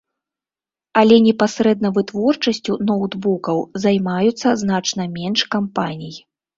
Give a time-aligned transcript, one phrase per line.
[1.01, 6.15] Але непасрэдна вытворчасцю ноўтбукаў займаюцца значна менш кампаній.